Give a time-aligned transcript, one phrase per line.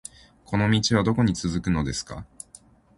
[0.45, 2.25] この道はどこに続くのですか